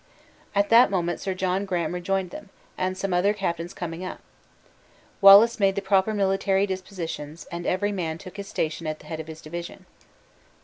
[0.55, 4.19] At that moment Sir John Graham rejoined them; and some other captains coming up.
[5.21, 9.19] Wallace made the proper military dispositions, and every man took his station at the head
[9.19, 9.85] of his division.